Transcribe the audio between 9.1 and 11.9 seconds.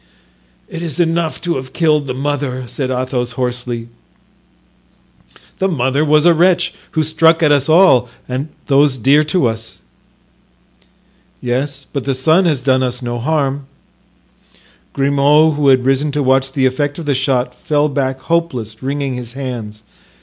to us." "Yes,